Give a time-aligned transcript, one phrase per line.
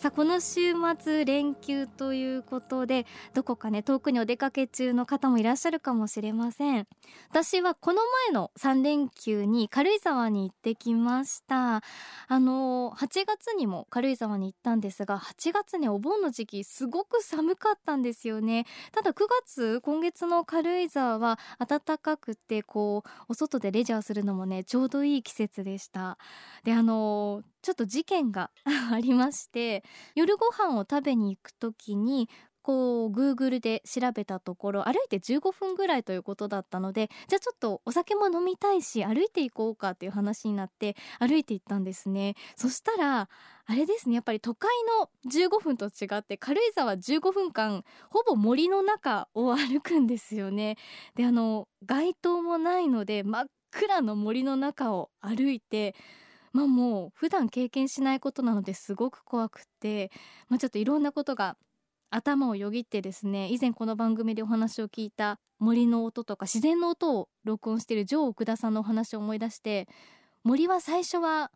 [0.00, 3.04] さあこの週末連休ということで
[3.34, 6.86] どこかね遠くにお出かけ中の方もいらっしゃるかもしれません。
[7.28, 11.82] 私はこの前の3連休に軽井沢に行ってきました。
[12.28, 18.64] あの8月にも軽井沢に行ったんですが8月ねお盆の時期すごく寒かったんですよね。
[18.92, 26.16] ただ9月今月の軽井沢は暖かくてこうお外でレジャーするのもねちょうどいい季節でした。
[26.64, 28.50] であのちょっと事件が
[28.92, 32.28] ありまして夜ご飯を食べに行く時に
[32.62, 42.34] こう Google で調べたところ歩いて15分ぐらいということだったのでじゃあちょっとお酒も飲みたいし歩いていこうかっていう話になって歩いて行ったんですね。
[42.56, 43.28] そしたら
[43.66, 50.76] あれですねやっぱり都会の15分と違って軽井沢15分間ほぼ森の中を歩くんですよね。
[51.14, 55.94] であの街灯もないので真っ暗の森の中を歩いて
[56.52, 60.10] まあもう普段経験しないことなのですごく怖くて、
[60.48, 61.56] まあ、ちょっといろんなことが
[62.10, 69.88] 頭をよぎってですね以前この番組でお話を聞いた森の音とか自然の音を録音している城奥田さんのお話を思い出して
[70.42, 71.50] 森は最初は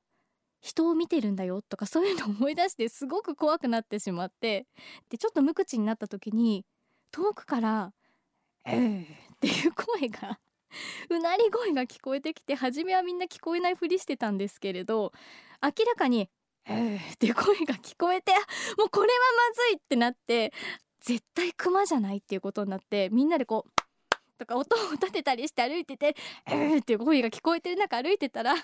[0.61, 4.67] 人を見てるんだよとかそういうのを思い出してすごく怖くなってしまって
[5.11, 6.65] でちょっと無口になった時に
[7.11, 7.93] 遠くから
[8.65, 9.07] 「えー」っ
[9.41, 10.39] ていう声が
[11.11, 15.13] うなり声が聞こえてきて初めはみんな聞こえないふりしてたんですけれど
[15.63, 16.29] 明らかに
[16.67, 18.33] 「えー」っていう声が聞こえて
[18.79, 20.53] もうこれはまずいってなって
[21.01, 23.85] 絶対クマじゃないっていうことになってみんなでこう
[24.39, 28.55] とか音を立てたりして歩いてて「えー」っていう声が聞こえてる中歩いてたら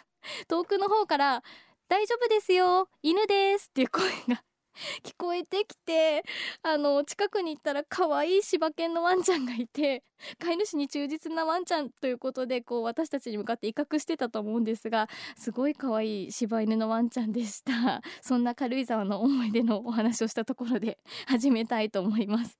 [0.48, 1.42] 遠くの方から
[1.88, 4.42] 「大丈夫ですよ犬です」っていう声が
[5.03, 6.25] 聞こえてきて
[6.62, 10.03] あの近くに行ったら可愛い柴犬のワンちゃんがいて
[10.38, 18.03] 飼い主に忠実なワンちゃんということでこう私たちに向かって威嚇してたと思うんですがすごい可愛い柴犬のワンちゃんでした。
[18.22, 22.59] そんな軽井沢の思い出のお話をしたところで始めたいと思います。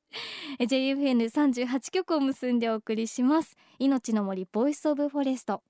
[0.59, 3.57] JFN38 曲を結んでお送りします。
[3.79, 5.63] 命の森 Voice of Forest。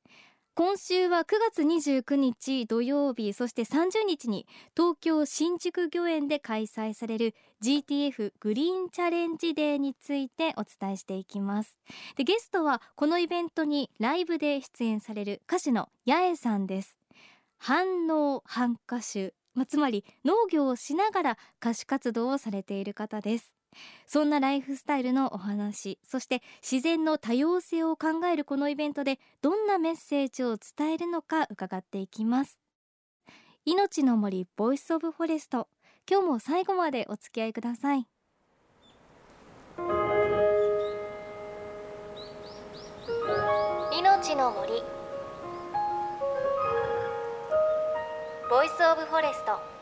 [0.60, 7.34] 今週は9月29日土曜日そして30日に東京新宿御苑で開催される
[7.65, 11.78] GTF グリーンチャレンジデーについてお伝えしていきます。
[12.15, 16.98] でゲストはこのイベントにライブで出演される歌手の Yaeさんです。
[17.56, 23.59] 半農半歌手、まあ、つまり農業をしながら歌手活動をされている方です。
[24.06, 32.59] そんなライフスタイルのお話そして自然の多様性を考えるこのイベントでどんなメッセージを伝えるのか伺っていきます。
[33.64, 35.68] 命の森 Voice of Forest
[36.10, 38.06] 今日も最後までお付き合いください。
[43.92, 44.82] 命の森
[48.50, 49.79] Voice of Forest。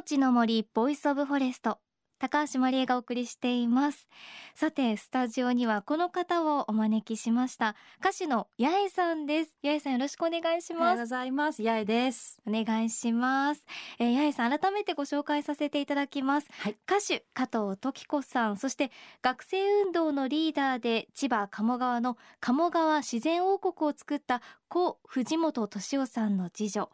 [0.00, 1.78] 命の森 Voice of Forest
[2.18, 4.08] 高橋真理恵がお送りしています。
[4.54, 9.58] さてスタジオにはこの方をお招きしました歌手の Yaeさんです。
[9.62, 10.82] Yaeさんよろしくお願いします。
[10.82, 11.62] おはようございます。
[11.62, 12.40] Yaeです。
[12.46, 13.66] お願いします、
[13.98, 18.90] えー、 Yaeさん改めてご紹介させていただきます、はい、歌手加藤登紀子さんそして
[19.20, 26.90] 学生運動のリーダーで千葉鴨川の鴨川自然王国を作った故藤本敏夫さんの次女。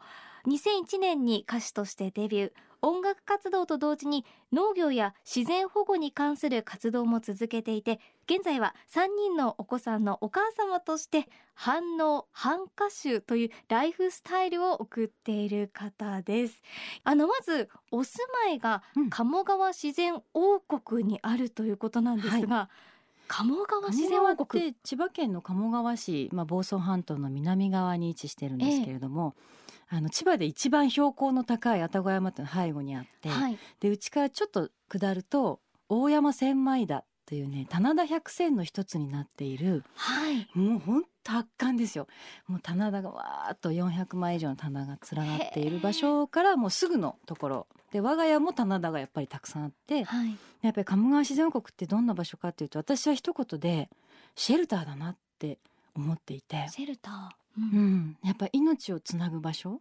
[0.47, 2.51] 2001年に歌手としてデビュー
[2.81, 16.61] 音楽活動と同時に農業や自然保護に関する活動も続けていて現在は3人のお子さんのお母様として反応反歌手というライフスタイルを送っている方です。
[17.03, 22.97] あのまずお住まいが鴨川自然王国にあるということなんですが、うんはい。
[23.27, 24.75] 鴨川自然王国。
[24.83, 42.07] 千葉県の鴨川市、まあ、房総半島の南側に位置してるんですけれども、えあの千葉で一番標高の高い愛宕山っていうの背後にあって、はい、でうちからちょっと下ると大山千枚田というね棚田百選の一つになっている、はい、もう本当圧巻ですよ。
[42.47, 47.67] もう棚田がわーっと400枚以上の棚が連なっている場所からもうすぐのところ。
[47.91, 53.89] で我が家も棚田がやっぱりたくさんあって、はい、やっぱり鴨川自然王国ってどんな場所かっていうと私は一言で
[54.35, 55.59] シェルターだなって
[55.95, 56.67] 思っていて。
[56.69, 59.79] シェルターうん、やっぱ命をつなぐ場所っ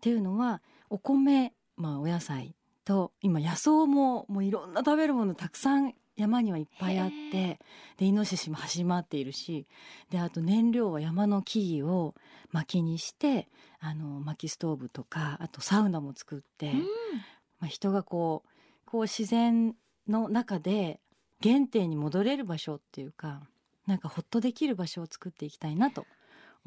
[0.00, 7.58] ていうのはお米、まあ、お野菜と今野草ももういろんな食べるものたくさん山にはいっぱいあって
[7.98, 9.66] でイノシシも走り回っているし
[10.10, 12.14] であと燃料は山の木々を
[12.52, 13.48] 薪にして
[13.80, 16.84] あの薪ストーブとかあとサウナも作って、うん、ま
[17.64, 18.50] あ、人がこう
[18.86, 19.74] こう自然
[20.08, 21.00] の中で
[21.42, 23.42] 原点に戻れる場所っていうか
[23.86, 26.06] なんかほっとできる場所を作っていきたいなと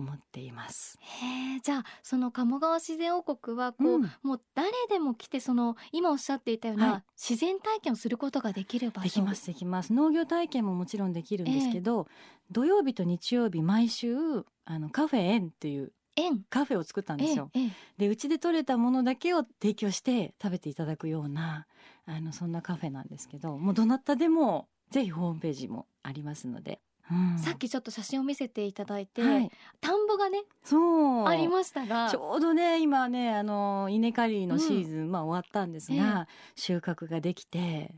[0.02, 0.98] 思っています。
[1.02, 9.04] へじゃあその鴨川自然王国はこう、うん、もう誰でも来てその今おっしゃっていたような、はい、自然体験をすることができる場所。
[9.04, 9.94] できますできます。
[9.94, 14.16] 農業体験ももちろんできるんですけど、えー、土曜日と日曜日毎週
[14.66, 15.92] あのカフェ園っていう
[16.50, 17.52] カフェを作ったんですよ。
[17.98, 21.68] でうちで採れたものだけを提供して食べていただくような
[22.06, 26.82] あのそんなカフェなんですけどもうどなたでもぜひホームページもありますので
[27.38, 29.52] さっきちょっと写真を見せていただいて、はい、
[29.82, 31.28] 田んぼがねそう。
[31.28, 32.10] ありましたが。
[32.10, 36.26] ちょうどね今ねあの稲刈りのシーズン、うん、まあ終わったんですが、えー、
[36.56, 37.94] 収穫ができて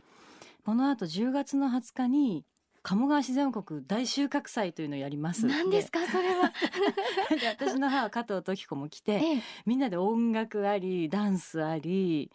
[0.66, 2.46] この後10月の20日に
[2.84, 6.52] 鴨川自然王国大収穫祭というのをやります何ですかそれは。
[7.60, 12.32] 私の母加藤時子も来て、 ええ、みんなで音楽ありダンスあり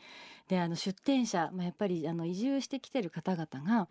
[0.48, 3.88] であの出店者、まあ、やっぱりあの移住してきてる方々が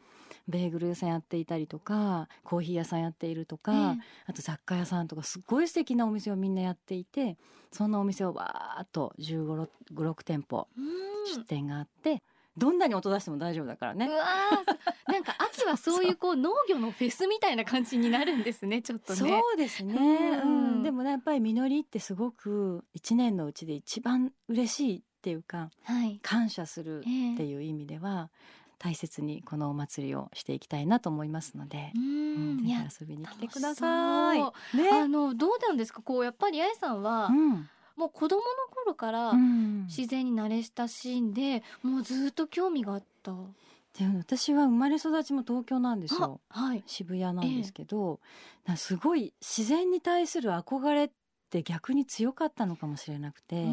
[0.48, 3.98] ベーグル屋さんやっていたりとかコーヒー屋さんやっているとか、えー、
[4.28, 7.38] あと雑貨屋さんとかすっごい素敵なお店をみんなやっていて
[7.72, 10.68] そんなお店をわーっと1 5 6店舗
[11.36, 12.24] 出店があって。
[12.58, 14.08] どんなに音出しても大丈夫だからね。
[14.08, 14.26] うわ
[15.08, 18.82] なんか秋はそういうこう農業のフェスみたいな感じになるんですね。
[18.82, 19.20] ちょっとね。
[19.20, 20.40] そうですね。
[20.44, 27.10] うん、でもねやっぱり実りってすごく一年のうちで一番嬉しいっていうか、はい、感謝するって
[27.46, 28.30] いう意味では、
[28.78, 34.40] 大切にこのお祭りをしていきたいなと思いますので、うん、ぜひ遊びに来てください。
[34.78, 36.04] ね、あのどうなんですか？
[36.04, 38.44] こうやっぱり八重さんは、うん、もう子供の
[38.84, 39.34] 頃から
[39.88, 43.32] 自然に慣れ親しんで、もうずっと興味があった。
[43.98, 48.20] で私は生まれ育ちも東京なんですよ、はい、渋谷なんですけど、
[48.68, 51.10] ええ、すごい自然に対する憧れっ
[51.56, 53.66] て逆に強かったのかもしれなくて、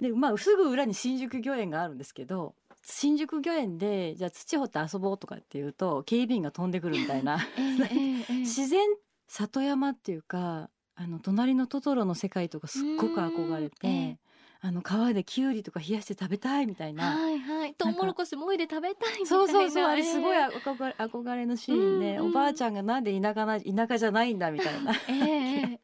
[0.00, 7.38] でまあすぐ裏に新宿御苑があるんですけど新宿御苑でじゃあ土掘って遊ぼうとかっていうと警備員が飛んでくるみたいな
[8.40, 8.80] 自然
[9.28, 14.18] 里山っていうかあの隣のトトロの世界とかすっごく憧れて。
[14.62, 17.16] あの川できゅうりとか冷やして食べたいみたいな。
[17.16, 17.74] はいはい。
[17.76, 19.26] トウモロコシもいで食べたいみたいな。
[19.26, 19.84] そうそうそう。
[19.84, 24.92] あれすごい憧れ憧れのシーンで、おばあちゃんがなんで田舎な田舎じゃないんだみたいな。
[25.08, 25.80] ええ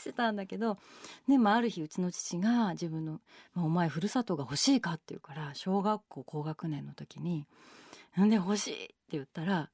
[0.00, 0.78] してたんだけど、
[1.28, 3.20] ねまあ、ある日うちの父が自分の
[3.54, 7.46] 「まあ、お前ふるさとが欲しいか?」って言うから小学校高学年の時に
[8.16, 9.70] 「なんで欲しい?」って言ったら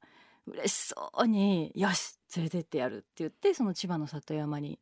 [0.47, 4.79] 嬉しそうに「よし連れてってやる」って言ってその千葉の里山に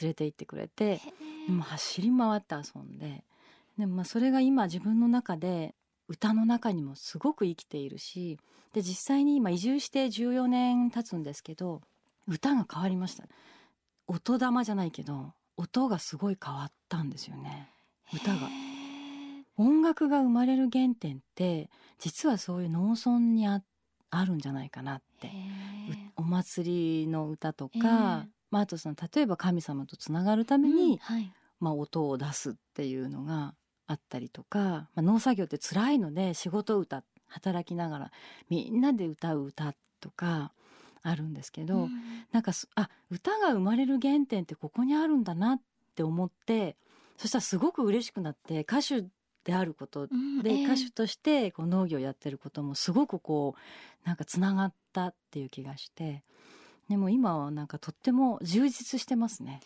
[0.00, 1.00] 連れて行ってくれて
[1.46, 3.24] でも走り回って遊んで
[3.78, 5.74] でもまあそれが今自分の中で
[6.08, 8.38] 歌の中にもすごく生きているし
[8.72, 11.80] で実際に今移住して14年経つんですけど
[12.26, 13.24] 歌が変わりました
[14.06, 17.70] 音玉じゃないけど音がすごい変わったんですよね。
[18.12, 18.48] 歌が。
[19.56, 23.62] 音楽が生まれる原点って実はそういう農村にあ
[24.10, 25.30] あるんじゃないかなって。
[26.16, 33.54] お祭りの歌とか、まあ、あとその例えば神様とつながるために、うんはい、まあ、音を出すっていうのが
[33.86, 38.12] あったりとか、まあ、農作業って辛いので仕事歌働きながら
[38.48, 40.52] みんなで歌う歌とか
[41.04, 41.90] あるんですけど、うん、
[42.32, 45.60] なんかあ歌が生まれる原点ってここにあるんだなっ
[45.94, 46.76] て思って
[47.18, 49.04] そしたらすごく嬉しくなって歌手
[49.44, 56.22] であることで、うんえー、歌手としてこう農業やってることもすごくこうなんかつながったっていう気がして
[56.88, 59.60] でも今はなんかとっても充実してますね。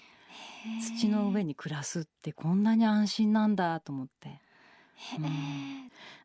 [0.98, 4.40] 土の上に暮らすってこんなに安心なんだと思って。
[5.18, 5.77] うん、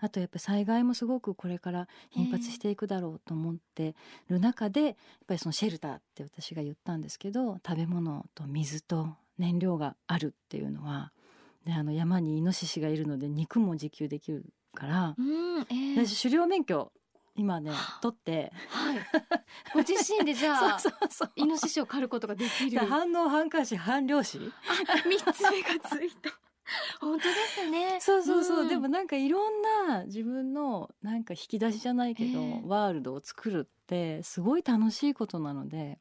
[0.03, 3.95] あとやっぱ災害もすごくこれから頻発していくだろうと思って
[4.27, 4.95] る中でやっ
[5.25, 11.13] ぱりそのシェルターって私が言ったんですけど食べ物と水と燃料があるっていうのは
[11.65, 14.43] であの山にイノシシがいるので肉も自給できる
[14.75, 16.91] から、うんえー、私狩猟免許
[17.37, 18.97] 今ね取って、はい、
[19.73, 21.31] ご自身でじゃあ そうそうそう。
[21.35, 22.79] イノシシを狩ることができる。
[22.85, 24.51] 反応反感視反漁師
[24.87, 26.29] あ三つ目がついた。
[26.99, 27.33] 本当で
[27.63, 27.97] すね。
[27.99, 35.99] そうそうそう、うん、でもなんかいろんな自分のなんか引き出しじゃないけど、えー、ワールドを作るってすごい楽しいことなので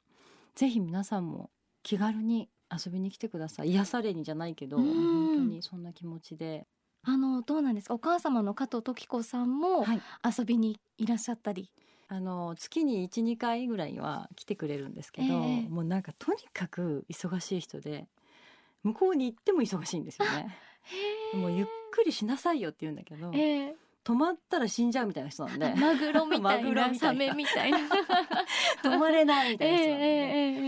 [0.54, 1.50] ぜひ皆さんも
[1.83, 3.71] 気軽に遊びに来てください。
[3.71, 6.66] 癒されにじゃないけど、うん、本当にそんな気持ちで。
[7.04, 7.95] あのどうなんですか？
[7.95, 9.85] お母様の加藤時子さんも
[10.25, 11.73] 遊びにいらっしゃったり、
[12.07, 18.07] あの月に12回ぐらいは来てくれるんですけど、えー、もうなんかとにかく忙しい人で
[18.85, 20.57] 向こうに行っても忙しいんですよね。
[21.35, 23.73] もうゆっくりしなさいよって言うんだけど、えー、
[24.05, 25.75] 止まったら死んじゃうみたいな人なんで。
[25.79, 27.79] マグロみたいなサメみたいな。
[28.83, 29.99] 止まれないみたいな人なん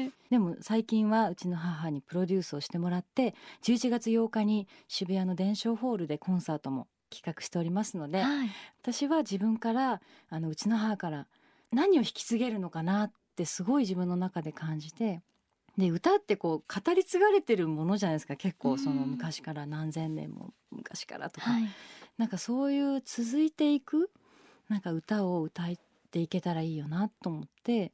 [0.08, 8.50] で、でも最近はうちの母にプロデュースをしてもらって11月8日に渋谷の伝承ホールでコンサートも企画しておりますので、はい、
[8.82, 11.28] 私は自分からあのうちの母から
[11.72, 15.22] 何を引き継げるのかなってすごい自分の中で感じて
[15.76, 18.36] で歌ってこう語り継がれてるものじゃないですか。
[18.36, 21.68] 結構その昔から何千年も昔からとか、はい、
[22.16, 24.10] なんかそういう続いていく
[24.68, 25.66] なんか歌を歌っ
[26.10, 27.92] ていけたらいいよなと思って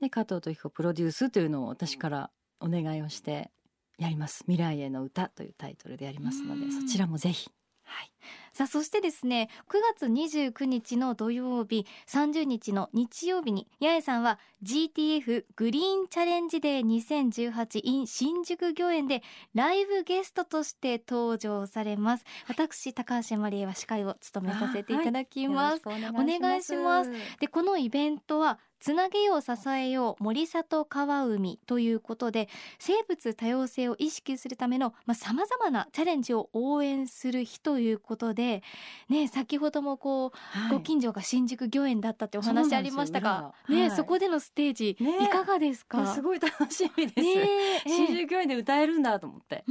[0.00, 2.30] で加藤時子プロデュースというのを私から
[2.60, 3.50] お願いをして
[3.98, 7.50] やります「未来への歌」というタイトルでやりますのでそちらもぜひ。
[7.82, 8.12] はい、
[8.52, 19.22] さあそしてですね9月29日の土曜日30日の日曜日に八重さんは GTF グリーンチャレンジデー2018 in 新宿御苑で
[19.54, 22.24] ライブゲストとして登場されます。
[22.48, 27.10] 私高橋真理恵は司会を務めさせていただきます、はい、お願いします。
[27.40, 38.62] でこのイベントはつなげよう支えよう森里川海ということで生物多様性を意識するためのさまざ、まなチャレンジを応援する日ということで
[39.08, 46.14] ね先ほどもこう、はい、ご近所が新宿御苑だったってお話ありましたがね、はい、そこでのステージ、ね、いかがですか？
[46.14, 49.64] すごい楽しみです、ね、新宿御苑で歌えるんだと思って、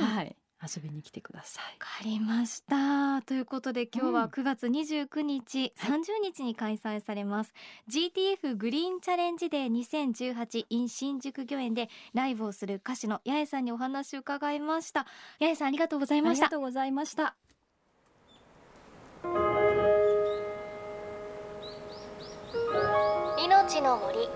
[0.00, 0.36] はい。
[0.60, 1.64] 遊びに来てください。
[1.64, 3.22] わかりました。
[3.22, 7.54] ということで今日は9月29日、うん、30日に開催されます、
[7.86, 15.06] はい、GTF グリーンチャレンジデー2018 in 新宿御苑でライブをする歌手の八重さんにお話を伺いました。
[15.38, 16.46] 八重さんありがとうございました。
[16.46, 17.47] ありがとうございました
[19.24, 19.30] 命
[23.82, 24.28] の森。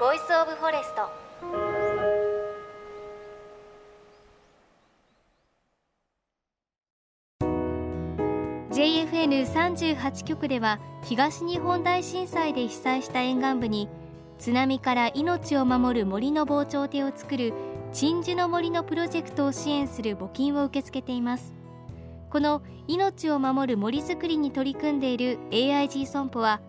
[0.00, 1.08] Voice of Forest。
[8.72, 13.88] JFN38 局では東日本大震災で被災した沿岸部に
[14.38, 17.52] 津波から命を守る森の防潮堤を作る
[17.92, 21.52] 鎮守の森のプロジェクトを支援する募金を受け付けています。
[22.30, 26.62] この命を守る森づくりに取り組んでいる AIG 損保は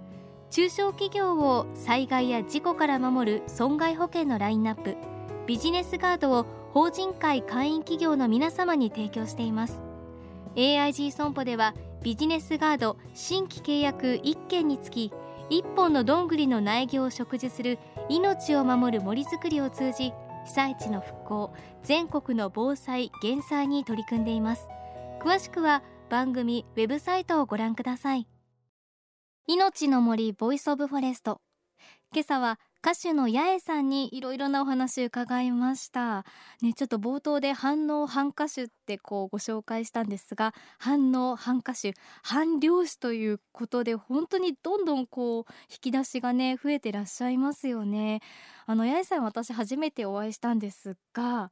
[0.49, 4.97] 中小企業を災害や事故から守る損害保険のラインナップ
[5.47, 9.81] ビジネスガードを法人会会員企業の皆様に提供しています。
[10.55, 15.13] AIG 損保ではビジネスガード新規契約1件につき
[15.49, 20.11] 1本のどんぐりの苗木を植樹する命を守る森づくりを通じ
[20.45, 24.67] 被災地の復興全国の防災減災に取り組んでいます。
[25.21, 28.27] 詳しくは番組ウェブサイトをご覧ください。
[29.47, 31.41] 命の森 Voice of Forest。
[32.13, 36.25] 今朝は歌手の Yaeさんにいろいろなお話伺いました。
[36.61, 48.19] ねちょっと冒頭で半農半歌手ってこうご紹介したんですが半農半歌手半漁師ということで本当にどんどんこう引き出しがね増えてらっしゃいますよね。
[48.65, 51.51] あの八重さん私初めてお会いしたんですが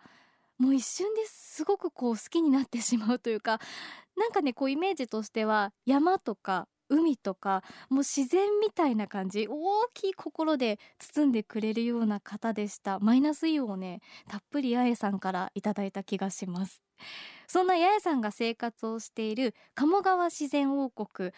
[0.58, 3.62] もう一瞬ですごくこう好きになってしまうというか
[4.18, 9.48] なんかねこうイメージとしては山とか海とかもう自然みたいな感じ。
[9.50, 13.00] 大きい心で包んでくれるような方でした。
[13.00, 16.84] マイナスイオンをねたっぷり八重さんからいただいた気がします。
[17.48, 21.32] そんな八重さんが生活をしている鴨川自然王国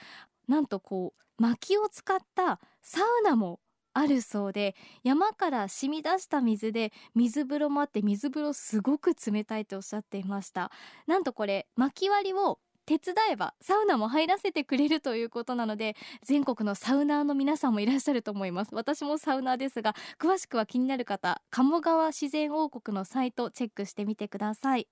[0.47, 3.59] なんとこう薪を使ったサウナも
[3.93, 10.71] あるそうで山から染み出した水で水風呂もあって水風呂すごく冷たいとおっしゃっていました。
[11.05, 18.75] なんとこれ薪割りを手伝えばサウナも入らせてくれるということなので全国のサウナーの皆さんもいらっしゃると思います。
[18.75, 24.87] 私もサウナーですが詳しくは気になる方鴨川自然王国のサイトチェックしてみてください。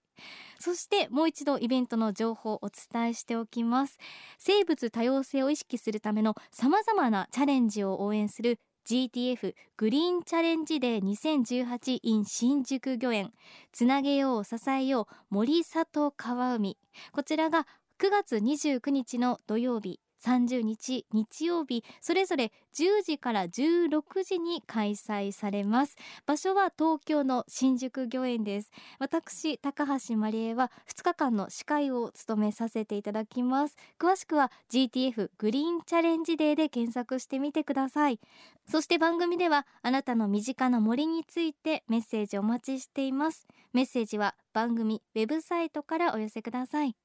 [0.59, 3.97] そしてもう一度イベントの情報をお伝えしておきます。
[4.37, 13.31] 生物多様性を意識するための様々なチャレンジを応援する GTF グリーンチャレンジデー2018 in 新宿御苑。
[13.71, 16.77] つなげよう支えよう森里川海。
[17.11, 17.67] こちらが
[18.01, 25.97] 9月29日の土曜日30日日曜日それぞれ10時から16時に開催されます。
[26.25, 28.71] 場所は東京の新宿御苑です。
[28.97, 33.77] 私高橋真理恵は2日間の司会を務めさせていただきます。
[33.99, 38.19] 詳しくは GTF グリーンチャレンジデーで検索してみてください。
[38.67, 43.45] そして番組ではあなたの身近な森についてメッセージお待ちしています。
[43.73, 46.95] メッセージは番組ウェブサイトからお寄せください。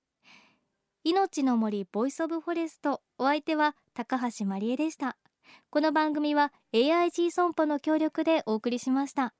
[1.08, 5.16] 命の森 Voice of Forest お相手は高橋真理恵でした。
[5.70, 9.32] この番組は AIG 損保の協力でお送りしました。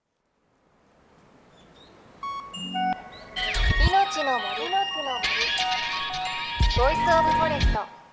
[2.55, 5.19] 命の森の森。
[6.76, 8.06] Voice of Forest。